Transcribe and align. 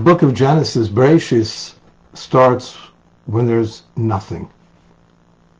book 0.00 0.22
of 0.22 0.34
Genesis, 0.34 0.88
Bereshis, 0.88 1.74
starts 2.14 2.76
when 3.26 3.46
there's 3.46 3.82
nothing. 3.96 4.50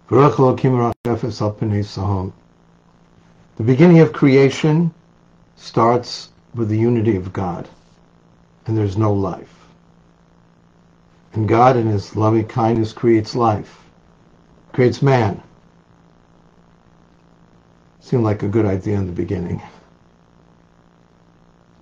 The 0.09 0.93
beginning 3.59 3.99
of 4.01 4.13
creation 4.13 4.93
starts 5.57 6.31
with 6.55 6.69
the 6.69 6.79
unity 6.79 7.17
of 7.17 7.33
God, 7.33 7.69
and 8.67 8.77
there's 8.77 8.97
no 8.97 9.13
life. 9.13 9.55
And 11.33 11.49
God, 11.49 11.77
in 11.77 11.87
His 11.87 12.17
loving 12.17 12.47
kindness, 12.47 12.93
creates 12.93 13.37
life, 13.37 13.85
creates 14.73 15.03
man. 15.03 15.43
Seemed 18.01 18.25
like 18.25 18.43
a 18.43 18.49
good 18.49 18.67
idea 18.67 18.97
in 18.97 19.07
the 19.07 19.13
beginning. 19.13 19.63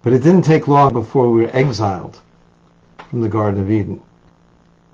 But 0.02 0.12
it 0.12 0.22
didn't 0.22 0.42
take 0.42 0.68
long 0.68 0.92
before 0.92 1.30
we 1.30 1.42
were 1.42 1.56
exiled 1.56 2.20
from 3.08 3.20
the 3.22 3.28
Garden 3.28 3.60
of 3.60 3.70
Eden. 3.70 4.02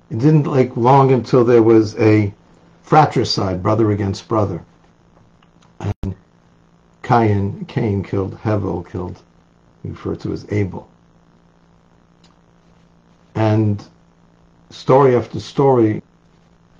It 0.09 0.19
didn't 0.19 0.43
take 0.45 0.77
long 0.77 1.11
until 1.11 1.43
there 1.43 1.63
was 1.63 1.97
a 1.97 2.33
fratricide, 2.83 3.61
brother 3.61 3.91
against 3.91 4.27
brother. 4.27 4.63
And 5.79 6.15
Cain, 7.03 7.65
Cain 7.65 8.03
killed 8.03 8.37
Hevel, 8.37 8.89
killed, 8.89 9.21
referred 9.83 10.21
to 10.21 10.31
as 10.31 10.45
Abel. 10.51 10.87
And 13.33 13.83
story 14.69 15.15
after 15.15 15.39
story, 15.39 16.01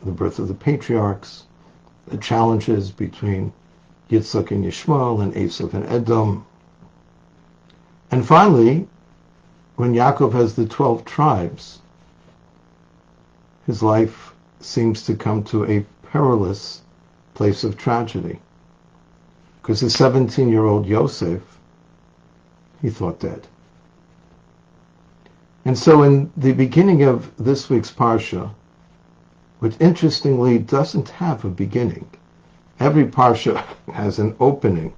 the 0.04 0.12
birth 0.12 0.40
of 0.40 0.48
the 0.48 0.54
patriarchs, 0.54 1.43
the 2.07 2.17
challenges 2.17 2.91
between 2.91 3.52
Yitzhak 4.09 4.52
and 4.52 4.63
Yishmael 4.63 5.21
and 5.21 5.34
Esav 5.34 5.73
and 5.73 5.85
Edom. 5.88 6.45
And 8.12 8.26
finally, 8.26 8.88
when 9.75 9.93
Yaakov 9.93 10.31
has 10.34 10.55
the 10.55 10.65
12 10.65 11.03
tribes, 11.05 11.79
his 13.65 13.84
life 13.84 14.34
seems 14.59 15.05
to 15.05 15.15
come 15.15 15.43
to 15.43 15.65
a 15.65 15.85
perilous 16.04 16.81
place 17.34 17.63
of 17.63 17.77
tragedy. 17.77 18.40
Because 19.62 19.81
the 19.81 19.87
17-year-old 19.87 20.85
Yosef, 20.85 21.41
he 22.81 22.90
thought 22.90 23.20
dead. 23.20 23.48
And 25.65 25.77
so 25.77 26.03
in 26.03 26.31
the 26.37 26.53
beginning 26.53 27.03
of 27.03 27.31
this 27.37 27.70
week's 27.70 27.91
Parsha, 27.91 28.51
which 29.59 29.76
interestingly 29.79 30.59
doesn't 30.59 31.09
have 31.09 31.43
a 31.43 31.49
beginning, 31.49 32.07
every 32.79 33.05
Parsha 33.05 33.63
has 33.91 34.20
an 34.20 34.35
opening, 34.40 34.93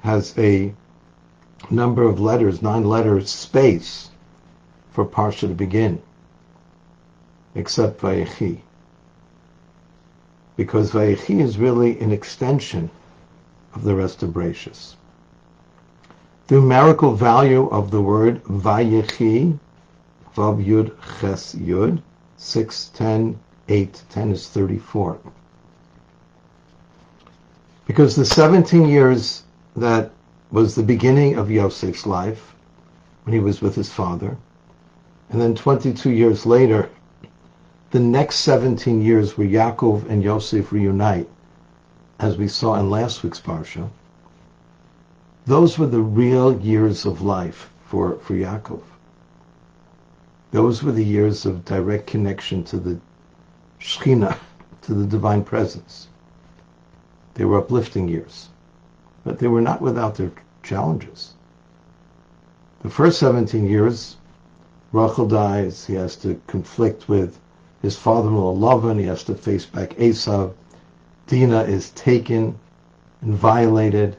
has 0.00 0.36
a 0.38 0.74
number 1.70 2.02
of 2.02 2.20
letters, 2.20 2.62
nine 2.62 2.84
letters 2.84 3.30
space 3.30 4.10
for 4.92 5.04
Parsha 5.04 5.48
to 5.48 5.54
begin, 5.54 6.00
except 7.54 8.00
Vayechi. 8.00 8.60
Because 10.56 10.92
Vayechi 10.92 11.40
is 11.40 11.58
really 11.58 11.98
an 12.00 12.12
extension 12.12 12.90
of 13.74 13.82
the 13.82 13.94
rest 13.94 14.22
of 14.22 14.30
Bereshis. 14.30 14.94
The 16.46 16.56
numerical 16.56 17.14
value 17.14 17.68
of 17.68 17.90
the 17.90 18.00
word 18.00 18.44
Vayechi, 18.44 19.58
Vav 20.36 20.64
Yud 20.64 20.92
Ches 21.20 21.54
Yud, 21.54 22.02
6, 22.36 22.90
10, 22.94 23.38
8, 23.68 24.02
10 24.10 24.30
is 24.30 24.48
34. 24.48 25.18
Because 27.86 28.16
the 28.16 28.24
17 28.24 28.88
years 28.88 29.42
that 29.76 30.12
was 30.54 30.76
the 30.76 30.84
beginning 30.84 31.34
of 31.34 31.50
Yosef's 31.50 32.06
life, 32.06 32.54
when 33.24 33.34
he 33.34 33.40
was 33.40 33.60
with 33.60 33.74
his 33.74 33.90
father, 33.90 34.36
and 35.28 35.40
then 35.40 35.52
22 35.52 36.12
years 36.12 36.46
later, 36.46 36.88
the 37.90 37.98
next 37.98 38.36
17 38.36 39.02
years 39.02 39.36
where 39.36 39.48
Yaakov 39.48 40.08
and 40.08 40.22
Yosef 40.22 40.70
reunite, 40.70 41.28
as 42.20 42.36
we 42.36 42.46
saw 42.46 42.76
in 42.76 42.88
last 42.88 43.24
week's 43.24 43.40
Parsha, 43.40 43.88
those 45.44 45.76
were 45.76 45.88
the 45.88 46.00
real 46.00 46.56
years 46.60 47.04
of 47.04 47.20
life 47.20 47.68
for, 47.86 48.16
for 48.20 48.34
Yaakov. 48.34 48.82
Those 50.52 50.84
were 50.84 50.92
the 50.92 51.04
years 51.04 51.46
of 51.46 51.64
direct 51.64 52.06
connection 52.06 52.62
to 52.66 52.76
the 52.76 53.00
Shekhinah, 53.80 54.38
to 54.82 54.94
the 54.94 55.06
divine 55.06 55.42
presence. 55.42 56.06
They 57.34 57.44
were 57.44 57.58
uplifting 57.58 58.06
years, 58.06 58.50
but 59.24 59.38
they 59.38 59.48
were 59.48 59.60
not 59.60 59.80
without 59.80 60.14
their 60.14 60.30
challenges. 60.62 61.32
The 62.82 62.90
first 62.90 63.18
17 63.18 63.66
years, 63.66 64.16
Rachel 64.92 65.26
dies. 65.26 65.86
He 65.86 65.94
has 65.94 66.16
to 66.16 66.40
conflict 66.46 67.08
with 67.08 67.38
his 67.82 67.96
father-in-law 67.96 68.54
Lavan. 68.54 68.98
He 68.98 69.06
has 69.06 69.24
to 69.24 69.34
face 69.34 69.66
back 69.66 69.90
Esav. 69.94 70.52
Dinah 71.26 71.62
is 71.62 71.90
taken 71.90 72.58
and 73.22 73.34
violated, 73.34 74.16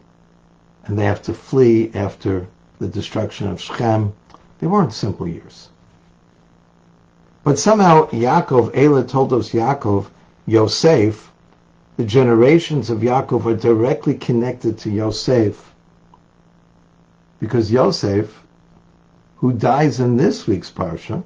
and 0.86 0.98
they 0.98 1.06
have 1.06 1.22
to 1.24 1.34
flee 1.34 1.92
after 1.94 2.48
the 2.80 2.88
destruction 2.88 3.48
of 3.48 3.62
Shechem. 3.62 4.14
They 4.60 4.68
weren't 4.68 4.94
simple 4.94 5.28
years. 5.28 5.70
But 7.44 7.60
somehow 7.60 8.08
Yaakov, 8.08 8.74
Eleh 8.74 9.08
toldos 9.08 9.52
Yaakov, 9.52 10.08
Yosef, 10.48 11.32
the 11.98 12.04
generations 12.04 12.90
of 12.90 13.00
Yaakov 13.00 13.46
are 13.46 13.56
directly 13.56 14.16
connected 14.16 14.78
to 14.80 14.90
Yosef 14.90 15.74
because 17.40 17.72
Yosef, 17.72 18.44
who 19.38 19.54
dies 19.54 20.00
in 20.00 20.18
this 20.18 20.48
week's 20.48 20.72
Parsha, 20.72 21.24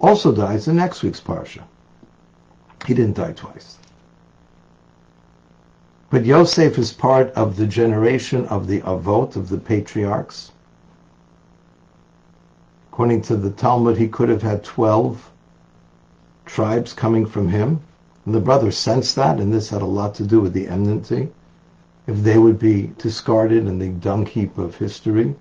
also 0.00 0.32
dies 0.32 0.68
in 0.68 0.76
next 0.76 1.02
week's 1.02 1.20
Parsha. 1.20 1.62
He 2.86 2.94
didn't 2.94 3.16
die 3.16 3.32
twice. 3.32 3.78
But 6.10 6.24
Yosef 6.24 6.78
is 6.78 6.92
part 6.92 7.30
of 7.32 7.56
the 7.56 7.66
generation 7.66 8.46
of 8.46 8.66
the 8.66 8.80
Avot, 8.80 9.36
of 9.36 9.48
the 9.48 9.58
patriarchs. 9.58 10.50
According 12.92 13.22
to 13.22 13.36
the 13.36 13.50
Talmud, 13.50 13.96
he 13.96 14.08
could 14.08 14.28
have 14.28 14.42
had 14.42 14.64
12 14.64 15.30
tribes 16.46 16.92
coming 16.92 17.26
from 17.26 17.48
him. 17.48 17.80
And 18.26 18.34
the 18.34 18.40
brothers 18.40 18.76
sensed 18.76 19.16
that, 19.16 19.40
and 19.40 19.52
this 19.52 19.70
had 19.70 19.80
a 19.80 19.86
lot 19.86 20.14
to 20.16 20.26
do 20.26 20.40
with 20.40 20.52
the 20.52 20.68
enmity. 20.68 21.30
If 22.06 22.22
they 22.22 22.36
would 22.36 22.58
be 22.58 22.92
discarded 22.98 23.66
in 23.66 23.78
the 23.78 23.88
dung 23.88 24.26
heap 24.26 24.58
of 24.58 24.76
history, 24.76 25.36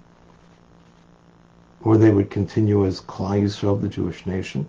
or 1.82 1.98
they 1.98 2.12
would 2.12 2.30
continue 2.30 2.86
as 2.86 3.02
Klal 3.02 3.42
Yisrael, 3.42 3.82
the 3.82 3.90
Jewish 3.90 4.26
nation. 4.26 4.68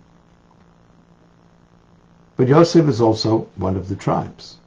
But 2.35 2.49
Yosef 2.49 2.87
is 2.87 2.99
also 2.99 3.47
one 3.55 3.77
of 3.77 3.87
the 3.87 3.95
tribes. 3.95 4.57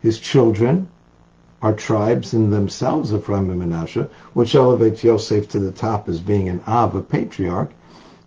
His 0.00 0.18
children 0.18 0.88
are 1.60 1.74
tribes 1.74 2.32
in 2.32 2.50
themselves, 2.50 3.12
Ephraim 3.12 3.50
and 3.50 3.58
Manasseh, 3.58 4.08
which 4.32 4.54
elevates 4.54 5.04
Yosef 5.04 5.46
to 5.50 5.58
the 5.58 5.72
top 5.72 6.08
as 6.08 6.20
being 6.20 6.48
an 6.48 6.62
Av, 6.66 6.94
a 6.94 7.02
patriarch, 7.02 7.70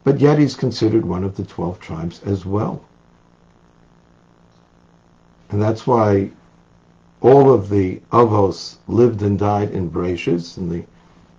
but 0.03 0.19
yet 0.19 0.37
he's 0.37 0.55
considered 0.55 1.05
one 1.05 1.23
of 1.23 1.35
the 1.35 1.43
12 1.43 1.79
tribes 1.79 2.21
as 2.25 2.45
well. 2.45 2.81
And 5.53 5.61
that's 5.61 5.85
why 5.85 6.31
all 7.21 7.53
of 7.53 7.69
the 7.69 8.01
Avos 8.11 8.77
lived 8.87 9.21
and 9.21 9.37
died 9.37 9.69
in 9.69 9.91
Bereshis, 9.91 10.57
in 10.57 10.67
the 10.67 10.83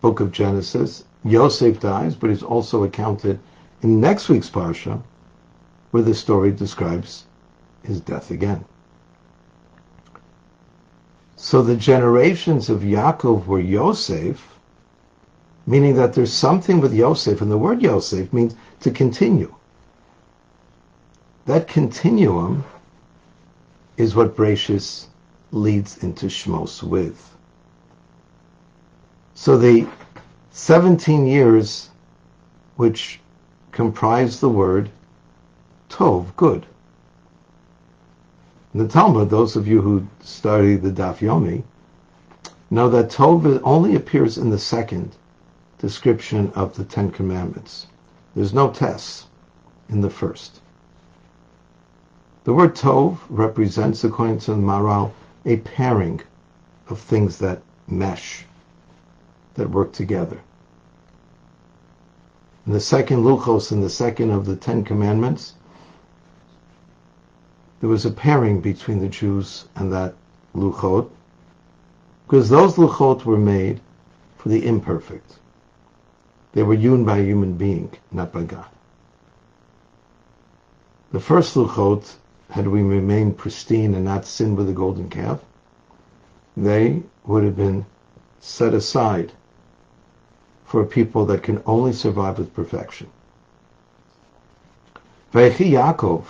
book 0.02 0.20
of 0.20 0.30
Genesis. 0.30 1.02
Yosef 1.24 1.80
dies, 1.80 2.14
but 2.14 2.30
he's 2.30 2.44
also 2.44 2.84
accounted 2.84 3.40
in 3.82 4.00
next 4.00 4.28
week's 4.28 4.48
Parsha, 4.48 5.02
where 5.90 6.04
the 6.04 6.14
story 6.14 6.52
describes 6.52 7.24
his 7.82 8.00
death 8.00 8.30
again. 8.30 8.64
So 11.34 11.60
the 11.60 11.74
generations 11.74 12.70
of 12.70 12.82
Yaakov 12.82 13.46
were 13.46 13.58
Yosef, 13.58 14.60
meaning 15.66 15.96
that 15.96 16.12
there's 16.12 16.32
something 16.32 16.80
with 16.80 16.94
Yosef, 16.94 17.40
and 17.40 17.50
the 17.50 17.58
word 17.58 17.82
Yosef 17.82 18.32
means 18.32 18.54
to 18.78 18.92
continue. 18.92 19.52
That 21.46 21.66
continuum 21.66 22.62
is 23.96 24.14
what 24.14 24.36
Bereshis 24.36 25.06
leads 25.52 26.02
into 26.02 26.26
Shmos 26.26 26.82
with. 26.82 27.34
So 29.34 29.56
the 29.56 29.86
17 30.50 31.26
years 31.26 31.90
which 32.76 33.20
comprise 33.72 34.40
the 34.40 34.48
word 34.48 34.90
Tov, 35.88 36.34
good. 36.36 36.66
In 38.72 38.80
the 38.80 38.88
Talmud, 38.88 39.30
those 39.30 39.54
of 39.54 39.68
you 39.68 39.80
who 39.80 40.06
study 40.20 40.74
the 40.74 40.90
Daf 40.90 41.18
Yomi 41.18 41.62
know 42.70 42.88
that 42.88 43.10
Tov 43.10 43.60
only 43.62 43.94
appears 43.94 44.38
in 44.38 44.50
the 44.50 44.58
second 44.58 45.14
description 45.78 46.50
of 46.56 46.74
the 46.74 46.84
Ten 46.84 47.12
Commandments. 47.12 47.86
There's 48.34 48.52
no 48.52 48.70
Tes 48.70 49.26
in 49.88 50.00
the 50.00 50.10
first. 50.10 50.60
The 52.44 52.52
word 52.52 52.76
Tov 52.76 53.20
represents, 53.30 54.04
according 54.04 54.40
to 54.40 54.50
the 54.50 54.58
Maharal, 54.58 55.12
a 55.46 55.56
pairing 55.56 56.20
of 56.90 57.00
things 57.00 57.38
that 57.38 57.62
mesh, 57.88 58.44
that 59.54 59.70
work 59.70 59.94
together. 59.94 60.38
In 62.66 62.74
the 62.74 62.80
second 62.80 63.24
Luchos, 63.24 63.72
in 63.72 63.80
the 63.80 63.88
second 63.88 64.30
of 64.30 64.44
the 64.44 64.56
Ten 64.56 64.84
Commandments, 64.84 65.54
there 67.80 67.88
was 67.88 68.04
a 68.04 68.10
pairing 68.10 68.60
between 68.60 68.98
the 68.98 69.08
Jews 69.08 69.64
and 69.76 69.90
that 69.92 70.14
Luchot, 70.54 71.08
because 72.26 72.50
those 72.50 72.76
Luchot 72.76 73.24
were 73.24 73.38
made 73.38 73.80
for 74.36 74.50
the 74.50 74.66
imperfect. 74.66 75.38
They 76.52 76.62
were 76.62 76.76
hewn 76.76 77.06
by 77.06 77.18
a 77.18 77.24
human 77.24 77.54
being, 77.54 77.90
not 78.12 78.32
by 78.32 78.42
God. 78.42 78.68
The 81.10 81.20
first 81.20 81.56
Luchot, 81.56 82.16
had 82.50 82.68
we 82.68 82.82
remained 82.82 83.38
pristine 83.38 83.94
and 83.94 84.04
not 84.04 84.26
sinned 84.26 84.56
with 84.56 84.66
the 84.66 84.72
golden 84.72 85.08
calf, 85.08 85.40
they 86.56 87.02
would 87.26 87.44
have 87.44 87.56
been 87.56 87.84
set 88.40 88.74
aside 88.74 89.32
for 90.64 90.84
people 90.84 91.24
that 91.26 91.42
can 91.42 91.62
only 91.66 91.92
survive 91.92 92.38
with 92.38 92.54
perfection. 92.54 93.08
Vayechi 95.32 95.70
Yaakov 95.70 96.24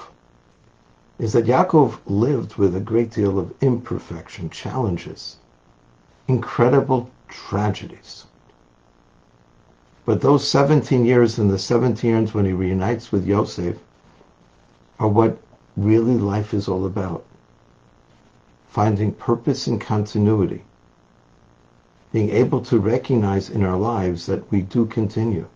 is 1.19 1.32
that 1.32 1.44
Yaakov 1.44 1.99
lived 2.06 2.56
with 2.56 2.75
a 2.75 2.81
great 2.81 3.10
deal 3.10 3.38
of 3.38 3.55
imperfection, 3.60 4.50
challenges, 4.50 5.37
incredible 6.26 7.10
tragedies. 7.28 8.25
But 10.05 10.20
those 10.20 10.46
17 10.46 11.05
years 11.05 11.38
and 11.38 11.50
the 11.50 11.58
17 11.58 12.10
years 12.10 12.34
when 12.34 12.44
he 12.44 12.52
reunites 12.52 13.10
with 13.10 13.26
Yosef 13.26 13.76
are 14.99 15.08
what 15.08 15.38
really 15.76 16.17
life 16.17 16.55
is 16.55 16.69
all 16.69 16.87
about. 16.87 17.25
Finding 18.69 19.12
purpose 19.12 19.67
and 19.67 19.81
continuity 19.81 20.65
being 22.15 22.31
able 22.31 22.61
to 22.61 22.79
recognize 22.79 23.50
in 23.50 23.65
our 23.65 23.76
lives 23.76 24.26
that 24.26 24.49
we 24.53 24.62
do 24.62 24.87
continue 24.87 25.49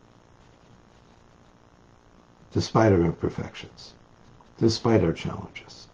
despite 2.52 2.90
our 2.90 3.02
imperfections, 3.02 3.92
despite 4.58 5.04
our 5.04 5.12
challenges. 5.12 5.86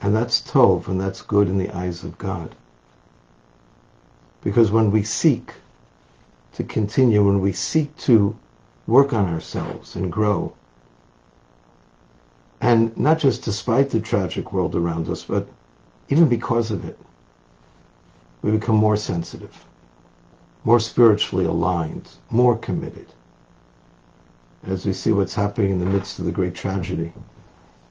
And 0.00 0.16
that's 0.16 0.40
tov, 0.40 0.88
and 0.88 0.98
that's 0.98 1.20
good 1.20 1.46
in 1.46 1.58
the 1.58 1.68
eyes 1.76 2.04
of 2.04 2.16
God. 2.16 2.54
Because 4.42 4.70
when 4.70 4.90
we 4.90 5.02
seek 5.02 5.52
to 6.54 6.64
continue, 6.64 7.22
when 7.22 7.42
we 7.42 7.52
seek 7.52 7.94
to 7.98 8.34
work 8.86 9.12
on 9.12 9.26
ourselves 9.26 9.94
and 9.94 10.10
grow, 10.10 10.54
and 12.60 12.96
not 12.96 13.18
just 13.18 13.42
despite 13.42 13.90
the 13.90 14.00
tragic 14.00 14.52
world 14.52 14.76
around 14.76 15.08
us, 15.08 15.24
but 15.24 15.48
even 16.08 16.28
because 16.28 16.70
of 16.70 16.84
it, 16.84 16.98
we 18.42 18.50
become 18.50 18.76
more 18.76 18.96
sensitive, 18.96 19.64
more 20.64 20.80
spiritually 20.80 21.44
aligned, 21.44 22.08
more 22.30 22.56
committed. 22.58 23.06
As 24.66 24.84
we 24.84 24.92
see 24.92 25.12
what's 25.12 25.34
happening 25.34 25.70
in 25.70 25.78
the 25.78 25.86
midst 25.86 26.18
of 26.18 26.26
the 26.26 26.32
great 26.32 26.54
tragedy 26.54 27.12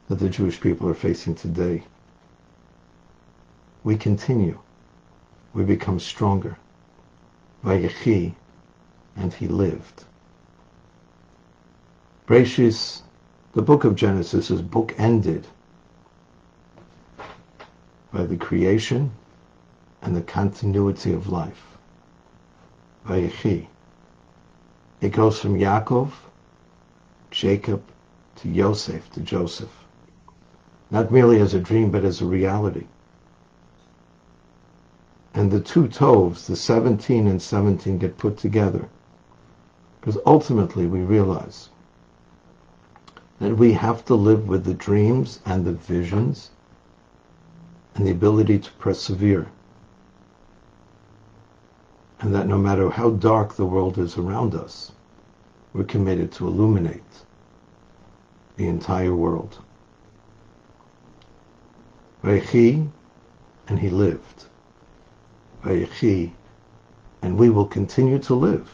that 0.08 0.20
the 0.20 0.30
Jewish 0.30 0.60
people 0.62 0.88
are 0.88 0.94
facing 0.94 1.34
today, 1.34 1.84
we 3.84 3.96
continue. 3.96 4.60
We 5.54 5.64
become 5.64 6.00
stronger. 6.00 6.58
Vayechi, 7.64 8.36
and 9.16 9.34
he 9.34 9.48
lived. 9.48 10.04
Bereshis, 12.28 13.02
the 13.54 13.62
book 13.62 13.84
of 13.84 13.96
Genesis 13.96 14.52
is 14.52 14.62
book 14.62 14.94
ended 15.00 15.48
by 18.14 18.24
the 18.24 18.38
creation 18.38 19.12
and 20.02 20.16
the 20.16 20.22
continuity 20.22 21.14
of 21.14 21.30
life. 21.30 21.78
Vayechi. 23.08 23.66
It 25.02 25.10
goes 25.10 25.40
from 25.40 25.58
Yaakov, 25.58 26.12
Jacob, 27.32 27.82
to 28.36 28.50
Yosef, 28.50 29.10
to 29.12 29.22
Joseph. 29.22 29.72
Not 30.92 31.12
merely 31.12 31.40
as 31.40 31.54
a 31.54 31.60
dream, 31.60 31.90
but 31.90 32.04
as 32.04 32.22
a 32.22 32.26
reality. 32.26 32.86
And 35.34 35.52
the 35.52 35.62
two 35.62 35.88
Tovs, 35.88 36.46
the 36.46 36.56
17 36.56 37.28
and 37.28 37.42
17, 37.42 37.98
get 37.98 38.18
put 38.18 38.38
together. 38.38 38.90
Because 40.00 40.18
ultimately 40.26 40.86
we 40.86 41.00
realize 41.00 41.70
that 43.40 43.56
we 43.56 43.74
have 43.74 44.04
to 44.06 44.16
live 44.16 44.48
with 44.48 44.66
the 44.66 44.74
dreams 44.74 45.40
and 45.46 45.66
the 45.66 45.74
visions 45.74 46.52
and 47.96 48.06
the 48.06 48.12
ability 48.12 48.60
to 48.60 48.72
persevere 48.74 49.48
and 52.20 52.36
that 52.36 52.48
no 52.48 52.58
matter 52.58 52.90
how 52.90 53.12
dark 53.12 53.56
the 53.56 53.66
world 53.66 53.98
is 53.98 54.18
around 54.18 54.54
us, 54.54 54.92
we're 55.74 55.84
committed 55.86 56.32
to 56.34 56.48
illuminate 56.48 57.04
the 58.58 58.68
entire 58.68 59.16
world. 59.16 59.60
Vayechi, 62.24 62.90
and 63.70 63.80
he 63.80 63.90
lived. 63.90 64.46
Vayechi, 65.64 66.32
and 67.22 67.38
we 67.38 67.50
will 67.50 67.66
continue 67.66 68.20
to 68.20 68.34
live. 68.34 68.70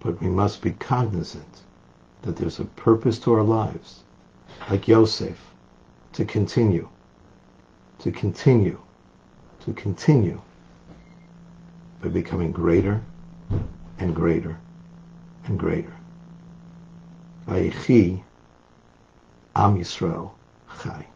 But 0.00 0.20
we 0.20 0.28
must 0.28 0.62
be 0.62 0.72
cognizant 0.72 1.62
that 2.22 2.36
there's 2.36 2.60
a 2.60 2.64
purpose 2.64 3.18
to 3.20 3.32
our 3.32 3.42
lives, 3.42 4.02
like 4.68 4.88
Yosef, 4.88 5.38
to 6.12 6.24
continue, 6.24 6.88
to 8.00 8.10
continue, 8.10 8.78
to 9.60 9.72
continue 9.72 10.40
by 12.02 12.08
becoming 12.08 12.52
greater 12.52 13.02
and 13.98 14.14
greater 14.14 14.58
and 15.44 15.58
greater. 15.58 15.92
Vayechi 17.46 18.22
Am 19.56 19.78
Yisrael 19.78 20.30
Chai. 20.82 21.06